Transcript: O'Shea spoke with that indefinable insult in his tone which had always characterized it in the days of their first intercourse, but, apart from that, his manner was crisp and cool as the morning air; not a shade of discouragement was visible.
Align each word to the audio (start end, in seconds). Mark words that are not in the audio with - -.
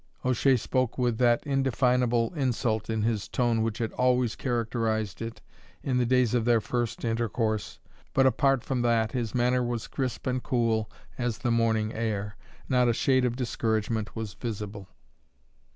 O'Shea 0.25 0.57
spoke 0.57 0.97
with 0.97 1.19
that 1.19 1.45
indefinable 1.45 2.33
insult 2.33 2.89
in 2.89 3.03
his 3.03 3.27
tone 3.27 3.61
which 3.61 3.77
had 3.77 3.91
always 3.91 4.35
characterized 4.35 5.21
it 5.21 5.41
in 5.83 5.99
the 5.99 6.07
days 6.07 6.33
of 6.33 6.43
their 6.43 6.59
first 6.59 7.05
intercourse, 7.05 7.77
but, 8.11 8.25
apart 8.25 8.63
from 8.63 8.81
that, 8.81 9.11
his 9.11 9.35
manner 9.35 9.61
was 9.61 9.85
crisp 9.85 10.25
and 10.25 10.41
cool 10.41 10.89
as 11.19 11.37
the 11.37 11.51
morning 11.51 11.93
air; 11.93 12.35
not 12.67 12.89
a 12.89 12.93
shade 12.93 13.25
of 13.25 13.35
discouragement 13.35 14.15
was 14.15 14.33
visible. 14.33 14.87